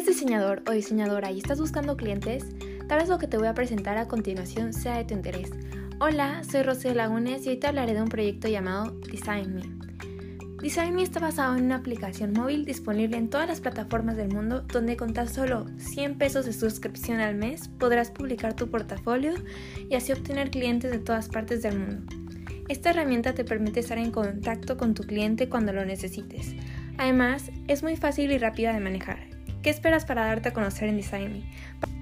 [0.00, 2.46] diseñador o diseñadora y estás buscando clientes,
[2.88, 5.50] tal vez lo que te voy a presentar a continuación sea de tu interés.
[6.00, 9.62] Hola, soy Rosy Lagunes y hoy te hablaré de un proyecto llamado Design Me.
[10.62, 14.62] Design Me está basado en una aplicación móvil disponible en todas las plataformas del mundo
[14.62, 19.34] donde con tan solo 100 pesos de suscripción al mes podrás publicar tu portafolio
[19.90, 22.14] y así obtener clientes de todas partes del mundo.
[22.68, 26.54] Esta herramienta te permite estar en contacto con tu cliente cuando lo necesites.
[26.96, 29.31] Además, es muy fácil y rápida de manejar.
[29.62, 32.01] ¿Qué esperas para darte a conocer en Design Me?